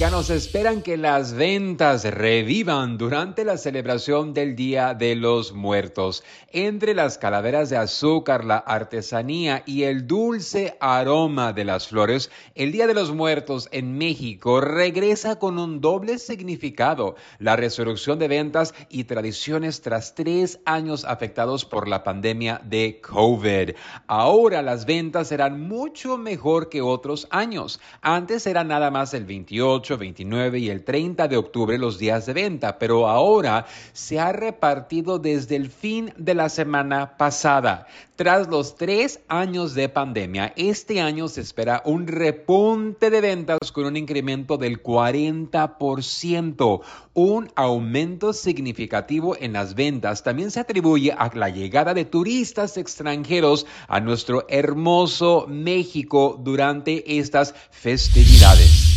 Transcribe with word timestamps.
Mexicanos 0.00 0.30
esperan 0.30 0.80
que 0.80 0.96
las 0.96 1.34
ventas 1.34 2.04
revivan 2.04 2.96
durante 2.96 3.44
la 3.44 3.58
celebración 3.58 4.32
del 4.32 4.56
Día 4.56 4.94
de 4.94 5.14
los 5.14 5.52
Muertos. 5.52 6.24
Entre 6.48 6.94
las 6.94 7.18
calaveras 7.18 7.68
de 7.68 7.76
azúcar, 7.76 8.46
la 8.46 8.56
artesanía 8.56 9.62
y 9.66 9.82
el 9.82 10.06
dulce 10.06 10.78
aroma 10.80 11.52
de 11.52 11.66
las 11.66 11.88
flores, 11.88 12.30
el 12.54 12.72
Día 12.72 12.86
de 12.86 12.94
los 12.94 13.12
Muertos 13.12 13.68
en 13.72 13.98
México 13.98 14.62
regresa 14.62 15.38
con 15.38 15.58
un 15.58 15.82
doble 15.82 16.18
significado, 16.18 17.16
la 17.38 17.56
resurrección 17.56 18.18
de 18.18 18.28
ventas 18.28 18.72
y 18.88 19.04
tradiciones 19.04 19.82
tras 19.82 20.14
tres 20.14 20.60
años 20.64 21.04
afectados 21.04 21.66
por 21.66 21.88
la 21.88 22.04
pandemia 22.04 22.62
de 22.64 23.02
COVID. 23.02 23.72
Ahora 24.06 24.62
las 24.62 24.86
ventas 24.86 25.28
serán 25.28 25.60
mucho 25.60 26.16
mejor 26.16 26.70
que 26.70 26.80
otros 26.80 27.28
años. 27.30 27.80
Antes 28.00 28.46
era 28.46 28.64
nada 28.64 28.90
más 28.90 29.12
el 29.12 29.26
28, 29.26 29.89
29 29.98 30.58
y 30.58 30.70
el 30.70 30.84
30 30.84 31.28
de 31.28 31.36
octubre 31.36 31.78
los 31.78 31.98
días 31.98 32.26
de 32.26 32.32
venta, 32.32 32.78
pero 32.78 33.08
ahora 33.08 33.66
se 33.92 34.18
ha 34.18 34.32
repartido 34.32 35.18
desde 35.18 35.56
el 35.56 35.70
fin 35.70 36.12
de 36.16 36.34
la 36.34 36.48
semana 36.48 37.16
pasada. 37.16 37.86
Tras 38.20 38.48
los 38.48 38.76
tres 38.76 39.20
años 39.28 39.72
de 39.72 39.88
pandemia, 39.88 40.52
este 40.54 41.00
año 41.00 41.26
se 41.28 41.40
espera 41.40 41.80
un 41.86 42.06
repunte 42.06 43.08
de 43.08 43.22
ventas 43.22 43.72
con 43.72 43.86
un 43.86 43.96
incremento 43.96 44.58
del 44.58 44.82
40%. 44.82 46.82
Un 47.14 47.50
aumento 47.56 48.34
significativo 48.34 49.38
en 49.40 49.54
las 49.54 49.74
ventas 49.74 50.22
también 50.22 50.50
se 50.50 50.60
atribuye 50.60 51.12
a 51.12 51.30
la 51.34 51.48
llegada 51.48 51.94
de 51.94 52.04
turistas 52.04 52.76
extranjeros 52.76 53.64
a 53.88 54.00
nuestro 54.00 54.44
hermoso 54.50 55.46
México 55.48 56.38
durante 56.42 57.18
estas 57.18 57.54
festividades. 57.70 58.89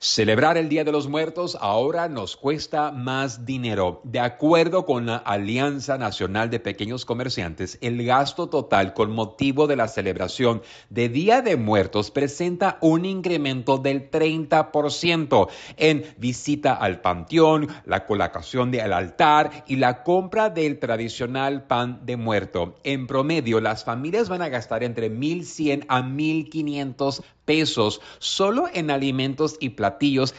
Celebrar 0.00 0.56
el 0.56 0.68
Día 0.68 0.84
de 0.84 0.92
los 0.92 1.08
Muertos 1.08 1.58
ahora 1.60 2.08
nos 2.08 2.36
cuesta 2.36 2.92
más 2.92 3.44
dinero. 3.44 4.00
De 4.04 4.20
acuerdo 4.20 4.86
con 4.86 5.06
la 5.06 5.16
Alianza 5.16 5.98
Nacional 5.98 6.50
de 6.50 6.60
Pequeños 6.60 7.04
Comerciantes, 7.04 7.78
el 7.80 8.04
gasto 8.06 8.48
total 8.48 8.94
con 8.94 9.10
motivo 9.10 9.66
de 9.66 9.74
la 9.74 9.88
celebración 9.88 10.62
de 10.88 11.08
Día 11.08 11.42
de 11.42 11.56
Muertos 11.56 12.12
presenta 12.12 12.78
un 12.80 13.06
incremento 13.06 13.78
del 13.78 14.08
30% 14.08 15.48
en 15.76 16.04
visita 16.16 16.74
al 16.74 17.00
panteón, 17.00 17.66
la 17.84 18.06
colocación 18.06 18.70
del 18.70 18.92
altar 18.92 19.64
y 19.66 19.76
la 19.76 20.04
compra 20.04 20.48
del 20.48 20.78
tradicional 20.78 21.66
pan 21.66 22.06
de 22.06 22.16
muerto. 22.16 22.76
En 22.84 23.08
promedio, 23.08 23.60
las 23.60 23.82
familias 23.82 24.28
van 24.28 24.42
a 24.42 24.48
gastar 24.48 24.84
entre 24.84 25.10
1.100 25.10 25.86
a 25.88 26.02
1.500 26.02 27.24
pesos. 27.48 28.02
Solo 28.18 28.66
en 28.74 28.90
alimentos 28.90 29.56
y 29.58 29.70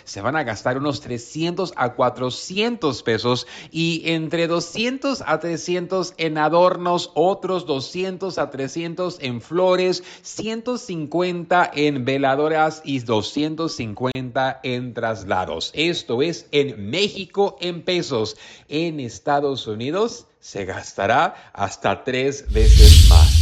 se 0.03 0.21
van 0.21 0.35
a 0.35 0.43
gastar 0.43 0.77
unos 0.77 1.01
300 1.01 1.73
a 1.75 1.93
400 1.93 3.03
pesos 3.03 3.47
y 3.71 4.03
entre 4.05 4.47
200 4.47 5.23
a 5.25 5.39
300 5.39 6.13
en 6.17 6.37
adornos, 6.37 7.11
otros 7.15 7.65
200 7.65 8.37
a 8.37 8.49
300 8.49 9.17
en 9.21 9.41
flores, 9.41 10.03
150 10.21 11.71
en 11.73 12.05
veladoras 12.05 12.81
y 12.83 12.99
250 12.99 14.59
en 14.63 14.93
traslados. 14.93 15.71
Esto 15.73 16.21
es 16.21 16.47
en 16.51 16.89
México 16.89 17.57
en 17.61 17.83
pesos. 17.83 18.37
En 18.67 18.99
Estados 18.99 19.67
Unidos 19.67 20.27
se 20.39 20.65
gastará 20.65 21.51
hasta 21.53 22.03
tres 22.03 22.51
veces 22.51 23.07
más. 23.09 23.38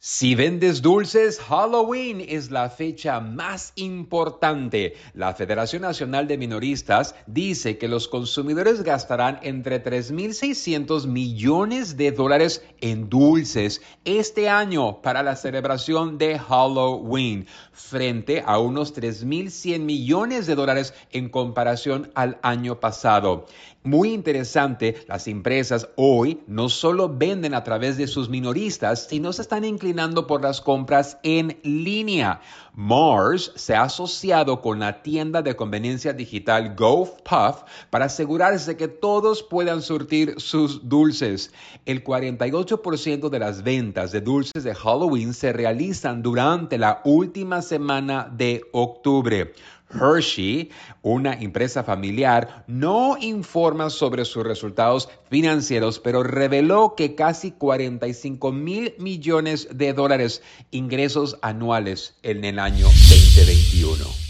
Si 0.00 0.36
vendes 0.36 0.80
dulces, 0.80 1.40
Halloween 1.40 2.20
es 2.20 2.52
la 2.52 2.70
fecha 2.70 3.18
más 3.18 3.72
importante. 3.74 4.94
La 5.12 5.34
Federación 5.34 5.82
Nacional 5.82 6.28
de 6.28 6.38
Minoristas 6.38 7.16
dice 7.26 7.78
que 7.78 7.88
los 7.88 8.06
consumidores 8.06 8.84
gastarán 8.84 9.40
entre 9.42 9.82
3.600 9.82 11.08
millones 11.08 11.96
de 11.96 12.12
dólares 12.12 12.62
en 12.80 13.08
dulces 13.08 13.82
este 14.04 14.48
año 14.48 15.02
para 15.02 15.24
la 15.24 15.34
celebración 15.34 16.16
de 16.16 16.38
Halloween, 16.38 17.48
frente 17.72 18.44
a 18.46 18.60
unos 18.60 18.94
3.100 18.94 19.80
millones 19.80 20.46
de 20.46 20.54
dólares 20.54 20.94
en 21.10 21.28
comparación 21.28 22.12
al 22.14 22.38
año 22.42 22.78
pasado. 22.78 23.46
Muy 23.82 24.12
interesante, 24.12 24.96
las 25.08 25.26
empresas 25.28 25.88
hoy 25.96 26.40
no 26.46 26.68
solo 26.68 27.08
venden 27.08 27.54
a 27.54 27.64
través 27.64 27.96
de 27.96 28.06
sus 28.06 28.28
minoristas, 28.28 29.06
sino 29.08 29.32
se 29.32 29.42
están 29.42 29.64
inclinando 29.64 29.87
por 30.26 30.42
las 30.42 30.60
compras 30.60 31.18
en 31.22 31.58
línea. 31.62 32.40
Mars 32.74 33.52
se 33.56 33.74
ha 33.74 33.82
asociado 33.82 34.60
con 34.60 34.78
la 34.80 35.02
tienda 35.02 35.42
de 35.42 35.56
conveniencia 35.56 36.12
digital 36.12 36.76
GoPuff 36.76 37.62
para 37.90 38.04
asegurarse 38.04 38.76
que 38.76 38.86
todos 38.86 39.42
puedan 39.42 39.82
surtir 39.82 40.34
sus 40.38 40.88
dulces. 40.88 41.52
El 41.86 42.04
48% 42.04 43.30
de 43.30 43.38
las 43.38 43.62
ventas 43.62 44.12
de 44.12 44.20
dulces 44.20 44.62
de 44.62 44.74
Halloween 44.74 45.32
se 45.34 45.52
realizan 45.52 46.22
durante 46.22 46.78
la 46.78 47.00
última 47.04 47.62
semana 47.62 48.30
de 48.30 48.62
octubre. 48.72 49.54
Hershey, 49.90 50.70
una 51.02 51.34
empresa 51.34 51.82
familiar, 51.84 52.64
no 52.66 53.16
informa 53.20 53.90
sobre 53.90 54.24
sus 54.24 54.44
resultados 54.44 55.08
financieros, 55.30 55.98
pero 55.98 56.22
reveló 56.22 56.94
que 56.96 57.14
casi 57.14 57.52
45 57.52 58.52
mil 58.52 58.94
millones 58.98 59.68
de 59.72 59.92
dólares 59.92 60.42
ingresos 60.70 61.38
anuales 61.42 62.16
en 62.22 62.44
el 62.44 62.58
año 62.58 62.86
2021. 62.86 64.27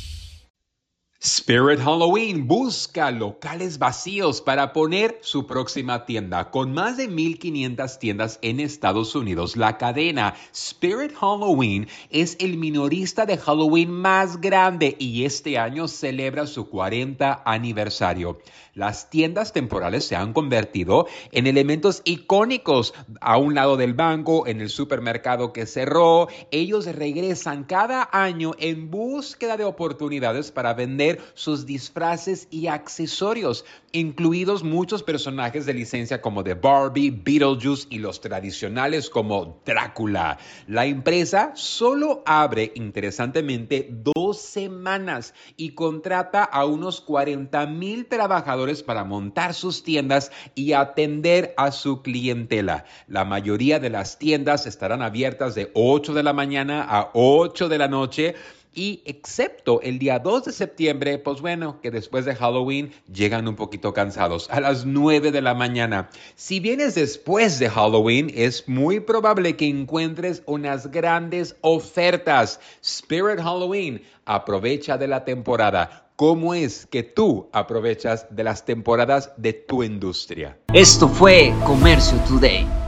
Spirit 1.28 1.80
Halloween 1.80 2.48
busca 2.48 3.10
locales 3.10 3.78
vacíos 3.78 4.40
para 4.40 4.72
poner 4.72 5.18
su 5.20 5.46
próxima 5.46 6.06
tienda. 6.06 6.50
Con 6.50 6.72
más 6.72 6.96
de 6.96 7.10
1.500 7.10 7.98
tiendas 7.98 8.38
en 8.40 8.60
Estados 8.60 9.14
Unidos, 9.14 9.54
la 9.54 9.76
cadena 9.76 10.34
Spirit 10.54 11.12
Halloween 11.14 11.86
es 12.08 12.38
el 12.40 12.56
minorista 12.56 13.26
de 13.26 13.36
Halloween 13.36 13.90
más 13.90 14.40
grande 14.40 14.96
y 14.98 15.26
este 15.26 15.58
año 15.58 15.86
celebra 15.86 16.46
su 16.46 16.70
40 16.70 17.42
aniversario. 17.44 18.38
Las 18.72 19.10
tiendas 19.10 19.52
temporales 19.52 20.06
se 20.06 20.14
han 20.14 20.32
convertido 20.32 21.08
en 21.32 21.48
elementos 21.48 22.00
icónicos 22.04 22.94
a 23.20 23.36
un 23.36 23.56
lado 23.56 23.76
del 23.76 23.92
banco, 23.92 24.46
en 24.46 24.60
el 24.60 24.70
supermercado 24.70 25.52
que 25.52 25.66
cerró. 25.66 26.28
Ellos 26.52 26.86
regresan 26.86 27.64
cada 27.64 28.08
año 28.12 28.52
en 28.60 28.88
búsqueda 28.88 29.56
de 29.56 29.64
oportunidades 29.64 30.52
para 30.52 30.74
vender 30.74 31.17
sus 31.34 31.66
disfraces 31.66 32.48
y 32.50 32.66
accesorios, 32.66 33.64
incluidos 33.92 34.62
muchos 34.62 35.02
personajes 35.02 35.66
de 35.66 35.74
licencia 35.74 36.20
como 36.20 36.42
de 36.42 36.54
Barbie, 36.54 37.10
Beetlejuice 37.10 37.86
y 37.90 37.98
los 37.98 38.20
tradicionales 38.20 39.10
como 39.10 39.60
Drácula. 39.64 40.38
La 40.66 40.86
empresa 40.86 41.52
solo 41.54 42.22
abre, 42.26 42.72
interesantemente, 42.74 43.88
dos 43.90 44.40
semanas 44.40 45.34
y 45.56 45.70
contrata 45.70 46.44
a 46.44 46.64
unos 46.64 47.00
40 47.00 47.66
mil 47.66 48.06
trabajadores 48.06 48.82
para 48.82 49.04
montar 49.04 49.54
sus 49.54 49.82
tiendas 49.82 50.30
y 50.54 50.72
atender 50.72 51.54
a 51.56 51.72
su 51.72 52.02
clientela. 52.02 52.84
La 53.06 53.24
mayoría 53.24 53.78
de 53.78 53.90
las 53.90 54.18
tiendas 54.18 54.66
estarán 54.66 55.02
abiertas 55.02 55.54
de 55.54 55.70
8 55.74 56.14
de 56.14 56.22
la 56.22 56.32
mañana 56.32 56.82
a 56.82 57.10
8 57.14 57.68
de 57.68 57.78
la 57.78 57.88
noche 57.88 58.34
y 58.78 59.02
excepto 59.06 59.80
el 59.82 59.98
día 59.98 60.20
2 60.20 60.44
de 60.44 60.52
septiembre, 60.52 61.18
pues 61.18 61.40
bueno, 61.40 61.80
que 61.82 61.90
después 61.90 62.24
de 62.24 62.36
Halloween 62.36 62.92
llegan 63.12 63.48
un 63.48 63.56
poquito 63.56 63.92
cansados 63.92 64.48
a 64.50 64.60
las 64.60 64.86
9 64.86 65.32
de 65.32 65.42
la 65.42 65.52
mañana. 65.54 66.10
Si 66.36 66.60
vienes 66.60 66.94
después 66.94 67.58
de 67.58 67.68
Halloween, 67.68 68.30
es 68.32 68.68
muy 68.68 69.00
probable 69.00 69.56
que 69.56 69.66
encuentres 69.66 70.44
unas 70.46 70.92
grandes 70.92 71.56
ofertas. 71.60 72.60
Spirit 72.80 73.40
Halloween, 73.40 74.00
aprovecha 74.24 74.96
de 74.96 75.08
la 75.08 75.24
temporada. 75.24 76.12
¿Cómo 76.14 76.54
es 76.54 76.86
que 76.86 77.02
tú 77.02 77.48
aprovechas 77.52 78.28
de 78.30 78.44
las 78.44 78.64
temporadas 78.64 79.32
de 79.36 79.54
tu 79.54 79.82
industria? 79.82 80.56
Esto 80.72 81.08
fue 81.08 81.52
Comercio 81.64 82.16
Today. 82.28 82.87